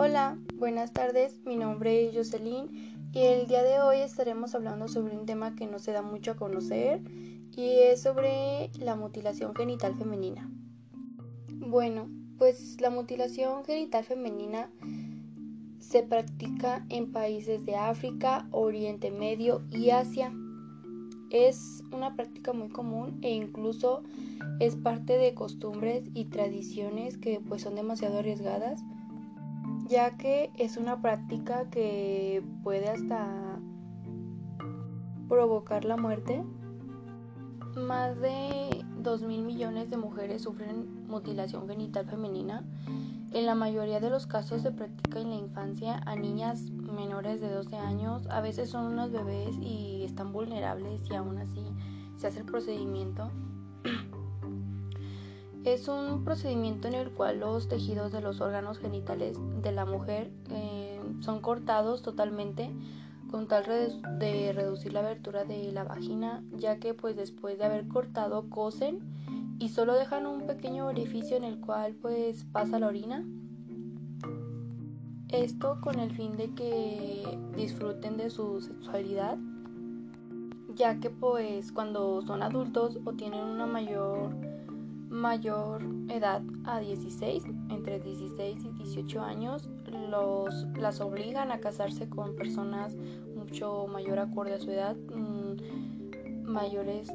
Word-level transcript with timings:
Hola, 0.00 0.38
buenas 0.54 0.92
tardes, 0.92 1.40
mi 1.44 1.56
nombre 1.56 2.06
es 2.06 2.14
Jocelyn 2.14 3.10
y 3.12 3.18
el 3.18 3.48
día 3.48 3.64
de 3.64 3.80
hoy 3.80 3.96
estaremos 3.96 4.54
hablando 4.54 4.86
sobre 4.86 5.18
un 5.18 5.26
tema 5.26 5.56
que 5.56 5.66
no 5.66 5.80
se 5.80 5.90
da 5.90 6.02
mucho 6.02 6.30
a 6.30 6.36
conocer 6.36 7.00
y 7.56 7.80
es 7.80 8.02
sobre 8.02 8.70
la 8.78 8.94
mutilación 8.94 9.56
genital 9.56 9.96
femenina. 9.96 10.48
Bueno, 11.48 12.08
pues 12.38 12.80
la 12.80 12.90
mutilación 12.90 13.64
genital 13.64 14.04
femenina 14.04 14.70
se 15.80 16.04
practica 16.04 16.86
en 16.90 17.10
países 17.10 17.66
de 17.66 17.74
África, 17.74 18.46
Oriente 18.52 19.10
Medio 19.10 19.62
y 19.72 19.90
Asia. 19.90 20.32
Es 21.30 21.82
una 21.90 22.14
práctica 22.14 22.52
muy 22.52 22.68
común 22.68 23.18
e 23.22 23.32
incluso 23.32 24.04
es 24.60 24.76
parte 24.76 25.18
de 25.18 25.34
costumbres 25.34 26.04
y 26.14 26.26
tradiciones 26.26 27.18
que 27.18 27.40
pues 27.40 27.62
son 27.62 27.74
demasiado 27.74 28.20
arriesgadas, 28.20 28.80
ya 29.88 30.16
que 30.16 30.50
es 30.56 30.76
una 30.76 31.00
práctica 31.00 31.68
que 31.70 32.42
puede 32.62 32.88
hasta 32.88 33.58
provocar 35.28 35.84
la 35.84 35.96
muerte. 35.96 36.44
Más 37.76 38.20
de 38.20 38.84
2 38.98 39.22
mil 39.22 39.42
millones 39.42 39.90
de 39.90 39.96
mujeres 39.96 40.42
sufren 40.42 41.06
mutilación 41.06 41.68
genital 41.68 42.06
femenina. 42.06 42.64
En 43.32 43.46
la 43.46 43.54
mayoría 43.54 44.00
de 44.00 44.10
los 44.10 44.26
casos 44.26 44.62
se 44.62 44.72
practica 44.72 45.20
en 45.20 45.30
la 45.30 45.36
infancia 45.36 46.00
a 46.06 46.16
niñas 46.16 46.70
menores 46.70 47.40
de 47.40 47.50
12 47.50 47.76
años. 47.76 48.26
A 48.28 48.40
veces 48.40 48.70
son 48.70 48.86
unos 48.86 49.12
bebés 49.12 49.56
y 49.60 50.02
están 50.04 50.32
vulnerables 50.32 51.02
y 51.10 51.14
aún 51.14 51.38
así 51.38 51.62
se 52.16 52.26
hace 52.26 52.40
el 52.40 52.46
procedimiento. 52.46 53.30
Es 55.68 55.86
un 55.86 56.24
procedimiento 56.24 56.88
en 56.88 56.94
el 56.94 57.10
cual 57.10 57.40
los 57.40 57.68
tejidos 57.68 58.10
de 58.10 58.22
los 58.22 58.40
órganos 58.40 58.78
genitales 58.78 59.36
de 59.60 59.70
la 59.70 59.84
mujer 59.84 60.30
eh, 60.48 60.98
son 61.20 61.42
cortados 61.42 62.00
totalmente 62.00 62.70
con 63.30 63.48
tal 63.48 63.64
de 64.18 64.52
reducir 64.54 64.94
la 64.94 65.00
abertura 65.00 65.44
de 65.44 65.70
la 65.70 65.84
vagina, 65.84 66.42
ya 66.56 66.78
que 66.78 66.94
pues 66.94 67.16
después 67.16 67.58
de 67.58 67.66
haber 67.66 67.86
cortado 67.86 68.48
cosen 68.48 69.00
y 69.58 69.68
solo 69.68 69.92
dejan 69.92 70.26
un 70.26 70.46
pequeño 70.46 70.86
orificio 70.86 71.36
en 71.36 71.44
el 71.44 71.60
cual 71.60 71.94
pues 72.00 72.46
pasa 72.50 72.78
la 72.78 72.86
orina. 72.86 73.26
Esto 75.28 75.82
con 75.82 75.98
el 76.00 76.12
fin 76.12 76.38
de 76.38 76.54
que 76.54 77.38
disfruten 77.54 78.16
de 78.16 78.30
su 78.30 78.62
sexualidad, 78.62 79.36
ya 80.74 80.98
que 80.98 81.10
pues 81.10 81.72
cuando 81.72 82.22
son 82.22 82.42
adultos 82.42 82.98
o 83.04 83.12
tienen 83.12 83.44
una 83.44 83.66
mayor 83.66 84.47
mayor 85.08 85.82
edad 86.08 86.42
a 86.64 86.80
16, 86.80 87.44
entre 87.70 88.00
16 88.00 88.64
y 88.64 88.70
18 88.82 89.20
años, 89.22 89.68
los, 90.10 90.66
las 90.78 91.00
obligan 91.00 91.50
a 91.50 91.60
casarse 91.60 92.08
con 92.08 92.36
personas 92.36 92.96
mucho 93.34 93.86
mayor 93.86 94.18
acorde 94.18 94.54
a 94.54 94.58
su 94.58 94.70
edad, 94.70 94.96
mm, 94.96 96.42
mayores 96.44 97.10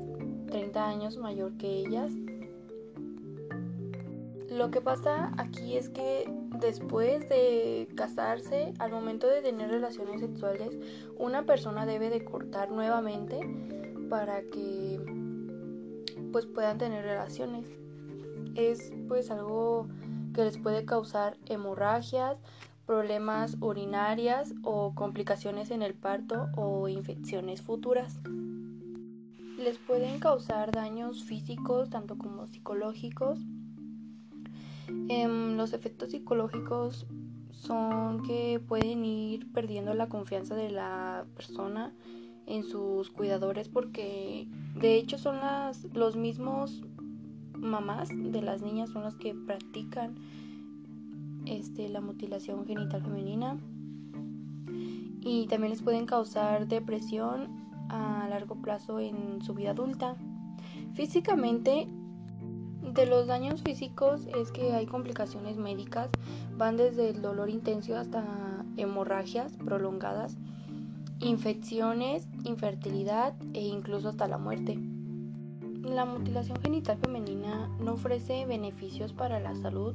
30 0.48 0.88
años 0.88 1.18
mayor 1.18 1.56
que 1.58 1.68
ellas. 1.68 2.12
Lo 4.50 4.70
que 4.70 4.82
pasa 4.82 5.32
aquí 5.38 5.78
es 5.78 5.90
que 5.90 6.32
después 6.60 7.28
de 7.28 7.88
casarse, 7.96 8.74
al 8.80 8.92
momento 8.92 9.28
de 9.28 9.42
tener 9.42 9.70
relaciones 9.70 10.22
sexuales, 10.22 10.78
una 11.18 11.46
persona 11.46 11.86
debe 11.86 12.10
de 12.10 12.24
cortar 12.24 12.70
nuevamente 12.72 13.40
para 14.10 14.42
que 14.44 15.00
pues 16.32 16.46
puedan 16.46 16.78
tener 16.78 17.04
relaciones. 17.04 17.83
Es 18.56 18.92
pues 19.08 19.32
algo 19.32 19.88
que 20.34 20.44
les 20.44 20.58
puede 20.58 20.86
causar 20.86 21.38
hemorragias, 21.46 22.38
problemas 22.86 23.58
urinarias 23.62 24.54
o 24.64 24.94
complicaciones 24.94 25.72
en 25.72 25.82
el 25.82 25.94
parto 25.94 26.48
o 26.56 26.88
infecciones 26.88 27.62
futuras. 27.62 28.20
Les 29.58 29.78
pueden 29.78 30.20
causar 30.20 30.72
daños 30.72 31.24
físicos 31.24 31.90
tanto 31.90 32.18
como 32.18 32.48
psicológicos. 32.48 33.40
Em, 35.08 35.56
los 35.56 35.74
efectos 35.74 36.12
psicológicos 36.12 37.08
son 37.52 38.24
que 38.24 38.62
pueden 38.68 39.06
ir 39.06 39.52
perdiendo 39.54 39.94
la 39.94 40.10
confianza 40.10 40.56
de 40.56 40.70
la 40.70 41.26
persona 41.36 41.94
en 42.46 42.64
sus 42.64 43.10
cuidadores 43.10 43.70
porque 43.70 44.48
de 44.76 44.96
hecho 44.96 45.18
son 45.18 45.38
las, 45.38 45.86
los 45.94 46.18
mismos 46.18 46.84
mamás 47.64 48.10
de 48.10 48.42
las 48.42 48.62
niñas 48.62 48.90
son 48.90 49.04
las 49.04 49.16
que 49.16 49.34
practican 49.34 50.16
este, 51.46 51.90
la 51.90 52.02
mutilación 52.02 52.66
genital 52.66 53.02
femenina 53.02 53.58
y 55.22 55.48
también 55.48 55.72
les 55.72 55.82
pueden 55.82 56.06
causar 56.06 56.68
depresión 56.68 57.48
a 57.90 58.28
largo 58.30 58.56
plazo 58.56 59.00
en 59.00 59.42
su 59.42 59.54
vida 59.54 59.72
adulta. 59.72 60.16
Físicamente, 60.94 61.88
de 62.94 63.06
los 63.06 63.28
daños 63.28 63.62
físicos 63.62 64.28
es 64.38 64.52
que 64.52 64.74
hay 64.74 64.86
complicaciones 64.86 65.58
médicas, 65.58 66.10
van 66.58 66.78
desde 66.78 67.10
el 67.10 67.22
dolor 67.22 67.50
intenso 67.50 67.96
hasta 67.96 68.24
hemorragias 68.78 69.54
prolongadas, 69.58 70.38
infecciones, 71.20 72.28
infertilidad 72.44 73.34
e 73.54 73.62
incluso 73.62 74.10
hasta 74.10 74.28
la 74.28 74.38
muerte. 74.38 74.78
La 75.84 76.06
mutilación 76.06 76.62
genital 76.62 76.98
femenina 76.98 77.70
no 77.80 77.94
ofrece 77.94 78.46
beneficios 78.46 79.12
para 79.12 79.42
la 79.42 79.54
salud 79.54 79.94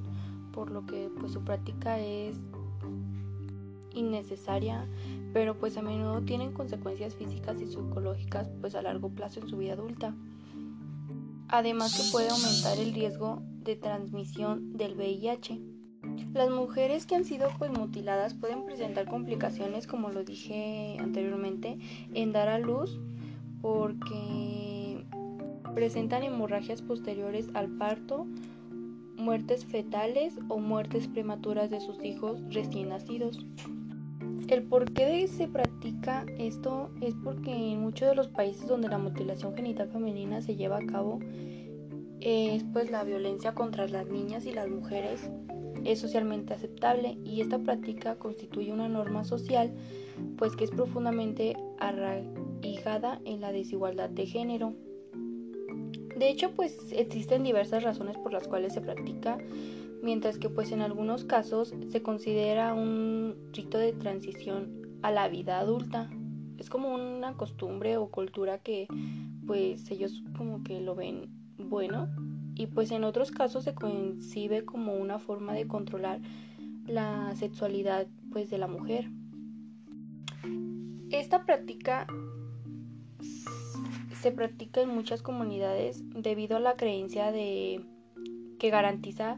por 0.53 0.71
lo 0.71 0.85
que 0.85 1.11
pues 1.19 1.33
su 1.33 1.43
práctica 1.43 1.99
es 1.99 2.37
innecesaria, 3.95 4.87
pero 5.33 5.57
pues 5.59 5.79
a 5.79 5.83
menudo 5.83 6.21
tienen 6.21 6.53
consecuencias 6.53 7.15
físicas 7.15 7.61
y 7.63 7.67
psicológicas 7.67 8.51
pues 8.61 8.75
a 8.75 8.83
largo 8.83 9.09
plazo 9.09 9.41
en 9.41 9.49
su 9.49 9.57
vida 9.57 9.73
adulta. 9.73 10.15
Además 11.49 11.97
que 11.97 12.13
puede 12.13 12.29
aumentar 12.29 12.79
el 12.79 12.93
riesgo 12.93 13.41
de 13.65 13.77
transmisión 13.77 14.77
del 14.77 14.95
VIH. 14.95 15.59
Las 16.35 16.51
mujeres 16.51 17.07
que 17.07 17.15
han 17.15 17.25
sido 17.25 17.49
pues 17.59 17.71
mutiladas 17.71 18.35
pueden 18.35 18.67
presentar 18.67 19.07
complicaciones 19.07 19.87
como 19.87 20.11
lo 20.11 20.23
dije 20.23 20.99
anteriormente 21.01 21.79
en 22.13 22.33
dar 22.33 22.49
a 22.49 22.59
luz 22.59 23.01
porque 23.63 24.68
presentan 25.75 26.23
hemorragias 26.23 26.83
posteriores 26.83 27.49
al 27.55 27.69
parto 27.69 28.27
muertes 29.19 29.65
fetales 29.65 30.39
o 30.49 30.59
muertes 30.59 31.09
prematuras 31.09 31.71
de 31.71 31.81
sus 31.81 32.03
hijos 32.05 32.41
recién 32.51 32.91
nacidos. 32.91 33.45
El 34.49 34.63
por 34.63 34.93
qué 34.93 35.27
se 35.29 35.49
practica 35.49 36.25
esto 36.39 36.91
es 37.03 37.15
porque 37.23 37.53
en 37.53 37.81
muchos 37.81 38.09
de 38.09 38.15
los 38.15 38.29
países 38.29 38.67
donde 38.67 38.89
la 38.89 38.97
mutilación 38.97 39.55
genital 39.55 39.91
femenina 39.91 40.41
se 40.41 40.57
lleva 40.57 40.79
a 40.79 40.87
cabo 40.87 41.19
es 42.21 42.65
pues 42.73 42.91
la 42.91 43.05
violencia 43.05 43.55
contra 43.55 43.87
las 43.89 44.09
niñas 44.09 44.47
y 44.47 44.53
las 44.53 44.69
mujeres 44.69 45.31
es 45.85 46.01
socialmente 46.01 46.55
aceptable 46.55 47.19
y 47.25 47.41
esta 47.41 47.59
práctica 47.59 48.17
constituye 48.17 48.73
una 48.73 48.89
norma 48.89 49.25
social 49.25 49.73
pues 50.37 50.57
que 50.57 50.65
es 50.65 50.71
profundamente 50.71 51.57
arraigada 51.79 53.21
en 53.25 53.41
la 53.41 53.53
desigualdad 53.53 54.11
de 54.11 54.27
género. 54.27 54.75
De 56.19 56.29
hecho, 56.29 56.51
pues 56.51 56.77
existen 56.91 57.45
diversas 57.45 57.85
razones 57.85 58.17
por 58.19 58.33
las 58.33 58.49
cuales 58.49 58.73
se 58.73 58.81
practica, 58.81 59.39
mientras 60.03 60.39
que 60.39 60.51
pues 60.51 60.73
en 60.73 60.83
algunos 60.83 61.25
casos 61.25 61.73
se 61.91 62.03
considera 62.03 62.75
un 62.75 63.37
rito 63.53 63.79
de 63.79 63.93
transición 63.93 64.83
a 65.03 65.13
la 65.13 65.29
vida 65.29 65.61
adulta. 65.61 66.11
Es 66.59 66.71
como 66.71 66.93
una 66.93 67.35
costumbre 67.35 67.97
o 67.99 68.09
cultura 68.09 68.59
que 68.59 68.89
pues 69.47 69.89
ellos 69.93 70.25
como 70.37 70.65
que 70.65 70.81
lo 70.81 70.97
ven 70.97 71.31
bueno 71.57 72.09
y 72.57 72.67
pues 72.67 72.91
en 72.91 73.05
otros 73.05 73.31
casos 73.31 73.63
se 73.63 73.75
concibe 73.75 74.65
como 74.65 74.97
una 74.97 75.21
forma 75.21 75.53
de 75.53 75.69
controlar 75.69 76.21
la 76.87 77.33
sexualidad 77.37 78.09
pues 78.33 78.51
de 78.51 78.59
la 78.59 78.67
mujer. 78.67 79.09
Esta 81.11 81.47
práctica 81.47 82.09
se 84.21 84.33
practica 84.33 84.81
en 84.81 84.89
muchas 84.89 85.23
comunidades 85.23 86.03
debido 86.15 86.57
a 86.57 86.61
la 86.61 86.77
creencia 86.77 87.33
de 87.33 87.85
que 88.59 88.71
garantiza 88.71 89.37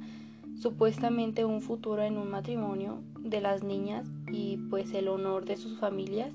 supuestamente 0.61 1.45
un 1.45 1.61
futuro 1.61 2.03
en 2.03 2.17
un 2.17 2.31
matrimonio 2.31 3.03
de 3.19 3.41
las 3.41 3.63
niñas 3.63 4.11
y 4.33 4.57
pues 4.69 4.93
el 4.95 5.09
honor 5.09 5.45
de 5.45 5.57
sus 5.57 5.79
familias. 5.79 6.35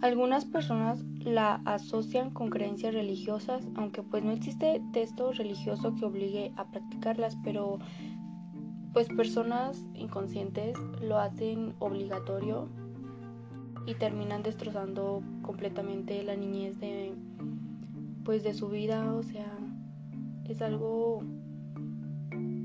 Algunas 0.00 0.44
personas 0.44 1.04
la 1.20 1.62
asocian 1.64 2.30
con 2.30 2.50
creencias 2.50 2.92
religiosas, 2.92 3.64
aunque 3.76 4.02
pues 4.02 4.24
no 4.24 4.32
existe 4.32 4.82
texto 4.92 5.32
religioso 5.32 5.94
que 5.94 6.04
obligue 6.04 6.52
a 6.56 6.68
practicarlas, 6.70 7.36
pero 7.44 7.78
pues 8.92 9.08
personas 9.08 9.84
inconscientes 9.94 10.76
lo 11.00 11.18
hacen 11.18 11.74
obligatorio 11.78 12.68
y 13.86 13.94
terminan 13.94 14.42
destrozando 14.42 15.22
completamente 15.42 16.22
la 16.22 16.36
niñez 16.36 16.78
de 16.80 17.12
pues 18.24 18.44
de 18.44 18.54
su 18.54 18.68
vida, 18.68 19.14
o 19.14 19.22
sea, 19.22 19.52
es 20.44 20.62
algo 20.62 21.22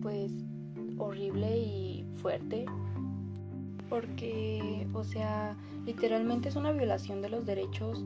pues 0.01 0.31
horrible 0.97 1.57
y 1.57 2.05
fuerte 2.21 2.65
porque, 3.89 4.87
o 4.93 5.03
sea, 5.03 5.55
literalmente 5.85 6.49
es 6.49 6.55
una 6.55 6.71
violación 6.71 7.21
de 7.21 7.29
los 7.29 7.45
derechos 7.45 8.03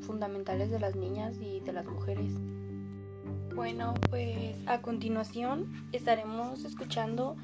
fundamentales 0.00 0.70
de 0.70 0.80
las 0.80 0.96
niñas 0.96 1.36
y 1.40 1.60
de 1.60 1.72
las 1.72 1.86
mujeres. 1.86 2.32
Bueno, 3.54 4.00
pues 4.08 4.56
a 4.66 4.80
continuación 4.80 5.70
estaremos 5.92 6.64
escuchando 6.64 7.36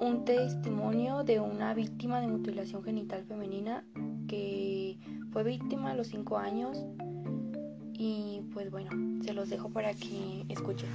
un 0.00 0.24
testimonio 0.24 1.24
de 1.24 1.40
una 1.40 1.74
víctima 1.74 2.20
de 2.20 2.26
mutilación 2.26 2.82
genital 2.82 3.22
femenina 3.24 3.84
que 4.26 4.98
fue 5.30 5.44
víctima 5.44 5.90
a 5.90 5.94
los 5.94 6.08
5 6.08 6.38
años 6.38 6.78
y 7.92 8.40
pues 8.54 8.70
bueno, 8.70 8.90
se 9.22 9.34
los 9.34 9.50
dejo 9.50 9.68
para 9.68 9.92
que 9.92 10.46
escuchen. 10.48 10.88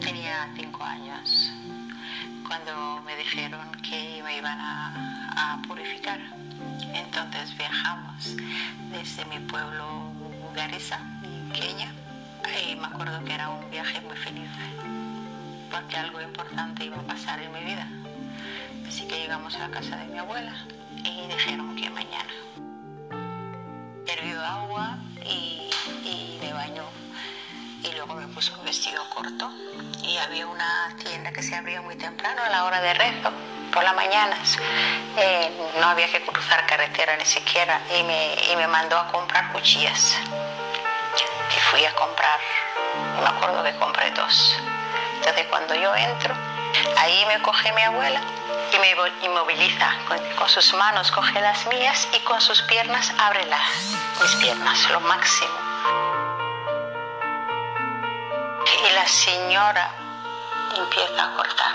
Tenía 0.00 0.52
5 0.54 0.84
años 0.84 1.50
cuando 2.46 3.02
me 3.06 3.16
dijeron 3.16 3.66
que 3.82 4.22
me 4.22 4.36
iban 4.36 4.58
a, 4.60 5.62
purificar. 5.66 6.20
Entonces 6.94 7.56
viajamos 7.56 8.36
desde 8.90 9.24
mi 9.26 9.38
pueblo 9.46 10.12
en 10.54 11.52
Kenia, 11.52 11.92
y 12.70 12.76
me 12.76 12.86
acuerdo 12.86 13.24
que 13.24 13.32
era 13.32 13.48
un 13.48 13.70
viaje 13.70 14.00
muy 14.02 14.16
feliz, 14.16 14.50
porque 15.72 15.96
algo 15.96 16.20
importante 16.20 16.84
iba 16.84 16.98
a 16.98 17.02
pasar 17.02 17.40
en 17.40 17.50
mi 17.52 17.64
vida. 17.64 17.88
Así 18.86 19.08
que 19.08 19.18
llegamos 19.18 19.54
a 19.56 19.60
la 19.60 19.70
casa 19.70 19.96
de 19.96 20.04
mi 20.04 20.18
abuela 20.18 20.52
y 21.02 21.26
dijeron 21.26 21.74
que 21.74 21.88
mañana. 21.90 22.32
Hervió 24.06 24.40
agua 24.44 24.98
y, 25.24 25.70
y 26.04 26.38
me 26.42 26.52
bañó 26.52 26.84
y 27.82 27.92
luego 27.94 28.14
me 28.14 28.26
puso 28.28 28.54
un 28.58 28.66
vestido 28.66 29.02
corto 29.10 29.50
y 30.02 30.18
había 30.18 30.46
una 30.46 30.94
tienda 31.02 31.32
que 31.32 31.42
se 31.42 31.56
abría 31.56 31.80
muy 31.80 31.96
temprano 31.96 32.42
a 32.42 32.50
la 32.50 32.64
hora 32.64 32.80
de 32.82 32.94
rezo, 32.94 33.32
por 33.72 33.82
las 33.82 33.94
mañanas. 33.96 34.58
Eh, 35.16 35.50
no 35.80 35.86
había 35.86 36.10
que 36.12 36.20
cruzar 36.20 36.66
carretera 36.66 37.16
ni 37.16 37.24
siquiera 37.24 37.80
y 37.98 38.02
me, 38.02 38.34
y 38.52 38.56
me 38.56 38.66
mandó 38.68 38.98
a 38.98 39.08
comprar 39.10 39.50
cuchillas. 39.52 40.18
Y 41.54 41.60
fui 41.70 41.84
a 41.84 41.94
comprar, 41.94 42.38
me 43.20 43.26
acuerdo 43.26 43.64
que 43.64 43.74
compré 43.76 44.10
dos. 44.12 44.56
Entonces 45.22 45.46
cuando 45.50 45.72
yo 45.76 45.94
entro, 45.94 46.34
ahí 46.98 47.24
me 47.28 47.40
coge 47.42 47.70
mi 47.74 47.82
abuela 47.82 48.20
y 48.72 48.78
me 48.80 48.90
inmoviliza. 49.24 49.94
Con, 50.08 50.18
con, 50.36 50.48
sus 50.48 50.74
manos 50.74 51.12
coge 51.12 51.40
las 51.40 51.64
mías 51.68 52.08
y 52.12 52.18
con 52.24 52.40
sus 52.40 52.60
piernas 52.62 53.14
abre 53.20 53.46
las, 53.46 53.94
mis 54.20 54.34
piernas, 54.42 54.90
lo 54.90 54.98
máximo. 54.98 55.52
Y 58.66 58.94
la 58.94 59.06
señora 59.06 59.90
empieza 60.76 61.24
a 61.24 61.36
cortar. 61.36 61.72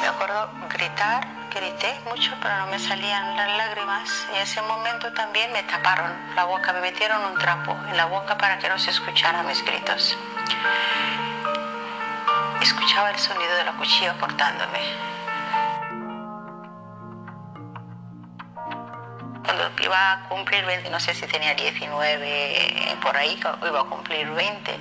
Me 0.00 0.06
acuerdo 0.06 0.50
gritar, 0.68 1.26
grité 1.52 2.00
mucho, 2.06 2.32
pero 2.40 2.56
no 2.58 2.66
me 2.66 2.78
salían 2.78 3.36
las 3.36 3.56
lágrimas. 3.56 4.26
Y 4.32 4.36
en 4.36 4.42
ese 4.42 4.62
momento 4.62 5.12
también 5.12 5.52
me 5.52 5.62
taparon 5.64 6.10
la 6.34 6.44
boca, 6.44 6.72
me 6.72 6.80
metieron 6.80 7.24
un 7.24 7.38
trapo 7.38 7.76
en 7.88 7.96
la 7.96 8.06
boca 8.06 8.36
para 8.38 8.58
que 8.58 8.68
no 8.68 8.78
se 8.78 8.90
escucharan 8.90 9.46
mis 9.46 9.64
gritos. 9.64 10.16
Escuchaba 12.60 13.10
el 13.10 13.18
sonido 13.18 13.54
de 13.56 13.64
la 13.64 13.72
cuchilla 13.72 14.14
cortándome. 14.14 14.80
Cuando 19.44 19.70
iba 19.82 20.12
a 20.12 20.28
cumplir 20.28 20.64
20, 20.64 20.90
no 20.90 21.00
sé 21.00 21.14
si 21.14 21.26
tenía 21.26 21.54
19 21.54 22.96
por 23.02 23.16
ahí, 23.16 23.38
iba 23.38 23.80
a 23.80 23.84
cumplir 23.84 24.30
20, 24.30 24.78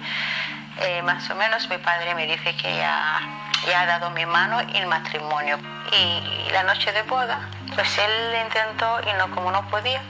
eh, 0.78 1.02
más 1.02 1.30
o 1.30 1.36
menos 1.36 1.68
mi 1.70 1.78
padre 1.80 2.16
me 2.16 2.26
dice 2.28 2.56
que 2.56 2.76
ya, 2.76 3.20
ya 3.68 3.82
ha 3.82 3.86
dado 3.86 4.10
mi 4.12 4.26
mano 4.26 4.60
en 4.62 4.88
matrimonio. 4.88 5.60
Y 5.92 6.50
la 6.52 6.64
noche 6.64 6.92
de 6.92 7.04
boda, 7.04 7.40
pues 7.76 7.98
él 7.98 8.36
intentó 8.44 9.02
y 9.02 9.14
no 9.14 9.30
como 9.32 9.52
no 9.52 9.68
podía, 9.70 10.02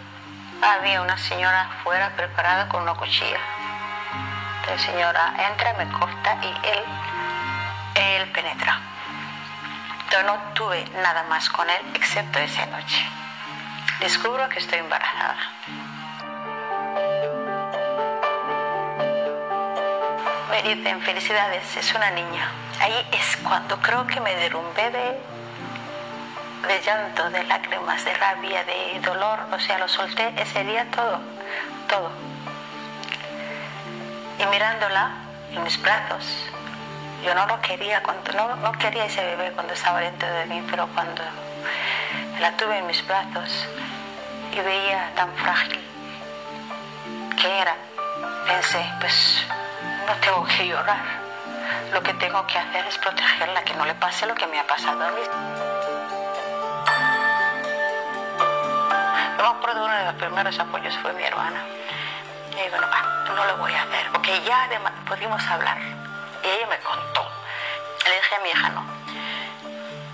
había 0.62 1.02
una 1.02 1.18
señora 1.18 1.62
afuera 1.62 2.12
preparada 2.16 2.70
con 2.70 2.84
una 2.84 2.94
cuchilla. 2.94 3.40
La 4.68 4.78
señora 4.78 5.34
entra, 5.50 5.74
me 5.74 5.90
corta 5.92 6.38
y 6.42 6.48
él, 6.68 6.84
él 7.96 8.32
penetra. 8.32 8.80
Yo 10.12 10.24
no 10.24 10.38
tuve 10.54 10.86
nada 11.02 11.24
más 11.24 11.50
con 11.50 11.70
él 11.70 11.82
excepto 11.96 12.40
esa 12.40 12.66
noche. 12.68 13.06
Descubro 14.00 14.48
que 14.50 14.60
estoy 14.60 14.80
embarazada. 14.80 15.38
me 20.52 20.76
dicen 20.76 21.02
felicidades, 21.02 21.78
es 21.78 21.96
una 21.96 22.12
niña. 22.12 22.52
Ahí 22.82 23.08
es 23.14 23.38
cuando 23.38 23.80
creo 23.80 24.06
que 24.06 24.20
me 24.20 24.36
derrumbé 24.36 24.92
de, 24.92 25.18
de 26.68 26.82
llanto, 26.82 27.30
de 27.30 27.44
lágrimas, 27.46 28.04
de 28.06 28.14
rabia, 28.14 28.64
de 28.64 29.00
dolor. 29.02 29.40
O 29.52 29.60
sea, 29.60 29.78
lo 29.80 29.88
solté 29.88 30.34
ese 30.38 30.64
día 30.64 30.86
todo, 30.92 31.20
todo. 31.88 32.12
Y 34.40 34.46
mirándola 34.48 35.12
en 35.52 35.64
mis 35.64 35.82
brazos, 35.82 36.26
yo 37.24 37.36
no 37.36 37.46
lo 37.46 37.62
quería, 37.62 38.02
cuando, 38.02 38.32
no, 38.34 38.56
no 38.58 38.72
quería 38.74 39.06
ese 39.06 39.24
bebé 39.24 39.52
cuando 39.52 39.74
estaba 39.74 40.00
dentro 40.00 40.28
de 40.28 40.46
mí, 40.46 40.64
pero 40.70 40.88
cuando 40.88 41.22
la 42.40 42.52
tuve 42.58 42.80
en 42.80 42.88
mis 42.88 43.06
brazos 43.06 43.68
y 44.52 44.60
veía 44.60 45.12
tan 45.16 45.32
frágil 45.36 45.80
que 47.40 47.60
era, 47.60 47.76
pensé, 48.48 48.84
pues 49.00 49.46
no 50.08 50.14
tengo 50.16 50.44
que 50.46 50.68
llorar. 50.68 51.22
Lo 51.94 52.02
que 52.02 52.14
tengo 52.16 52.46
que 52.48 52.58
hacer 52.58 52.86
es 52.86 52.98
protegerla, 52.98 53.64
que 53.64 53.74
no 53.76 53.86
le 53.86 53.94
pase 53.96 54.26
lo 54.26 54.36
que 54.36 54.48
me 54.48 54.60
ha 54.60 54.68
pasado 54.68 55.04
a 55.04 55.12
mí. 55.12 55.71
Los 60.12 60.20
primeros 60.20 60.60
apoyos 60.60 60.94
fue 61.02 61.14
mi 61.14 61.24
hermana. 61.24 61.64
Y 62.52 62.70
bueno, 62.70 62.88
no 63.36 63.46
lo 63.46 63.58
voy 63.58 63.74
a 63.74 63.84
hacer, 63.84 64.08
porque 64.12 64.42
ya 64.44 64.68
pudimos 65.08 65.42
hablar. 65.48 65.78
Y 66.44 66.48
ella 66.48 66.68
me 66.68 66.78
contó. 66.80 67.26
Le 68.06 68.16
dije 68.16 68.36
a 68.36 68.40
mi 68.40 68.50
hija 68.50 68.70
no. 68.70 68.84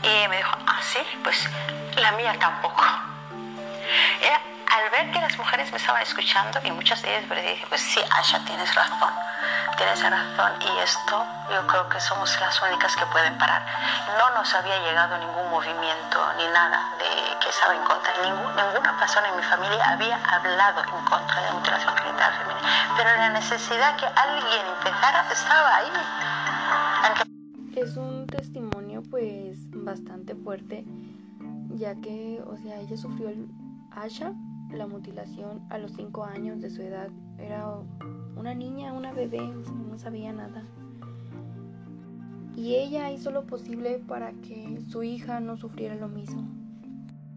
Y 0.03 0.27
me 0.27 0.37
dijo, 0.37 0.51
ah, 0.67 0.79
sí, 0.81 0.99
pues 1.23 1.49
la 1.95 2.11
mía 2.11 2.35
tampoco. 2.39 2.83
Las 5.27 5.37
mujeres 5.37 5.71
me 5.71 5.77
estaban 5.77 6.01
escuchando, 6.01 6.59
y 6.63 6.71
muchas 6.71 7.01
de 7.01 7.09
ellas 7.09 7.29
me 7.29 7.41
dije, 7.41 7.65
pues 7.67 7.81
sí, 7.81 7.99
Asha, 8.19 8.39
tienes 8.45 8.73
razón 8.75 9.11
tienes 9.77 10.01
razón 10.01 10.51
y 10.59 10.79
esto 10.81 11.23
yo 11.51 11.67
creo 11.67 11.87
que 11.89 11.99
somos 11.99 12.29
las 12.39 12.61
únicas 12.61 12.95
que 12.95 13.05
pueden 13.07 13.37
parar. 13.37 13.63
No 14.17 14.35
nos 14.35 14.53
había 14.55 14.77
llegado 14.81 15.17
ningún 15.19 15.49
movimiento 15.51 16.17
ni 16.37 16.45
nada 16.47 16.81
de 16.97 17.37
que 17.39 17.49
estaba 17.49 17.75
en 17.75 17.83
contra. 17.83 18.11
ninguna 18.23 18.97
persona 18.97 19.29
en 19.29 19.35
mi 19.37 19.43
familia 19.43 19.83
había 19.91 20.17
hablado 20.25 20.81
en 20.81 21.05
contra 21.05 21.41
de 21.41 21.47
la 21.47 21.53
mutilación 21.53 21.95
genital 21.95 22.33
femenina. 22.33 22.69
Pero 22.97 23.09
la 23.17 23.29
necesidad 23.29 23.95
que 23.97 24.07
alguien 24.07 24.65
empezara 24.77 25.25
estaba 25.31 25.75
ahí. 25.75 25.91
Es 27.75 27.95
un 27.95 28.25
testimonio 28.27 29.03
pues 29.11 29.57
bastante 29.69 30.33
fuerte, 30.33 30.83
ya 31.69 31.93
que, 31.95 32.41
o 32.47 32.57
sea, 32.57 32.77
ella 32.77 32.97
sufrió 32.97 33.29
el 33.29 33.47
Asha, 33.91 34.31
la 34.71 34.87
mutilación 34.87 35.61
a 35.69 35.77
los 35.77 35.91
5 35.93 36.23
años 36.23 36.61
de 36.61 36.69
su 36.69 36.81
edad. 36.81 37.09
Era 37.37 37.79
una 38.35 38.53
niña, 38.53 38.93
una 38.93 39.13
bebé, 39.13 39.41
no 39.41 39.97
sabía 39.97 40.33
nada. 40.33 40.63
Y 42.55 42.75
ella 42.75 43.11
hizo 43.11 43.31
lo 43.31 43.45
posible 43.45 43.99
para 44.07 44.33
que 44.33 44.81
su 44.89 45.03
hija 45.03 45.39
no 45.39 45.57
sufriera 45.57 45.95
lo 45.95 46.07
mismo. 46.07 46.47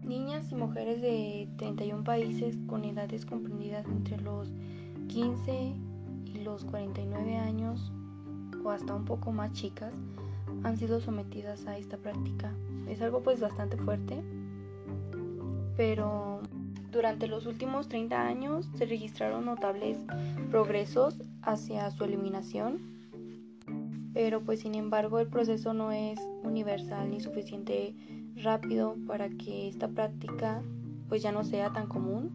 Niñas 0.03 0.51
y 0.51 0.55
mujeres 0.55 1.01
de 1.01 1.47
31 1.57 2.03
países 2.03 2.57
con 2.67 2.83
edades 2.83 3.25
comprendidas 3.25 3.85
entre 3.87 4.19
los 4.19 4.51
15 5.07 5.75
y 6.25 6.39
los 6.43 6.65
49 6.65 7.37
años 7.37 7.91
o 8.63 8.69
hasta 8.71 8.95
un 8.95 9.05
poco 9.05 9.31
más 9.31 9.53
chicas 9.53 9.93
han 10.63 10.77
sido 10.77 10.99
sometidas 10.99 11.67
a 11.67 11.77
esta 11.77 11.97
práctica. 11.97 12.51
Es 12.87 13.01
algo 13.01 13.21
pues 13.21 13.39
bastante 13.39 13.77
fuerte, 13.77 14.23
pero 15.77 16.41
durante 16.91 17.27
los 17.27 17.45
últimos 17.45 17.87
30 17.87 18.21
años 18.21 18.69
se 18.75 18.85
registraron 18.85 19.45
notables 19.45 19.97
progresos 20.49 21.21
hacia 21.41 21.89
su 21.91 22.03
eliminación, 22.03 22.79
pero 24.13 24.41
pues 24.41 24.59
sin 24.59 24.75
embargo 24.75 25.19
el 25.19 25.27
proceso 25.27 25.73
no 25.73 25.91
es 25.91 26.19
universal 26.43 27.09
ni 27.09 27.21
suficiente 27.21 27.95
rápido 28.35 28.95
para 29.07 29.29
que 29.29 29.69
esta 29.69 29.87
práctica 29.87 30.61
pues 31.07 31.21
ya 31.21 31.31
no 31.31 31.43
sea 31.43 31.71
tan 31.71 31.87
común. 31.87 32.31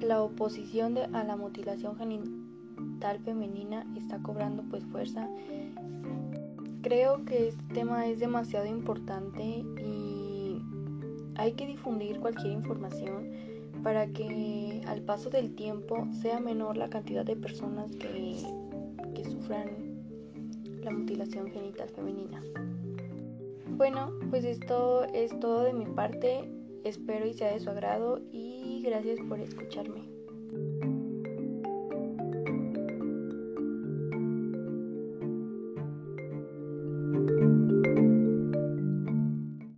La 0.00 0.22
oposición 0.22 0.98
a 1.14 1.24
la 1.24 1.36
mutilación 1.36 1.96
genital 1.96 3.18
femenina 3.24 3.86
está 3.96 4.18
cobrando 4.18 4.62
pues 4.70 4.84
fuerza. 4.84 5.28
Creo 6.82 7.24
que 7.24 7.48
este 7.48 7.62
tema 7.74 8.06
es 8.06 8.20
demasiado 8.20 8.66
importante 8.66 9.42
y 9.42 10.15
hay 11.38 11.52
que 11.52 11.66
difundir 11.66 12.20
cualquier 12.20 12.52
información 12.52 13.30
para 13.82 14.06
que 14.08 14.82
al 14.86 15.02
paso 15.02 15.30
del 15.30 15.54
tiempo 15.54 16.06
sea 16.20 16.40
menor 16.40 16.76
la 16.76 16.88
cantidad 16.88 17.24
de 17.24 17.36
personas 17.36 17.92
que, 17.96 18.36
que 19.14 19.24
sufran 19.24 19.68
la 20.82 20.90
mutilación 20.90 21.50
genital 21.50 21.88
femenina. 21.90 22.42
Bueno, 23.76 24.12
pues 24.30 24.44
esto 24.44 25.04
es 25.12 25.38
todo 25.38 25.64
de 25.64 25.72
mi 25.72 25.86
parte. 25.86 26.50
Espero 26.84 27.26
y 27.26 27.34
sea 27.34 27.52
de 27.52 27.60
su 27.60 27.68
agrado 27.68 28.20
y 28.32 28.82
gracias 28.82 29.18
por 29.28 29.40
escucharme. 29.40 30.15